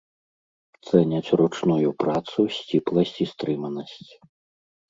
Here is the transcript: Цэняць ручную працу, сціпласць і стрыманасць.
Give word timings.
Цэняць 0.87 1.33
ручную 1.41 1.89
працу, 2.05 2.39
сціпласць 2.57 3.15
і 3.27 3.31
стрыманасць. 3.33 4.11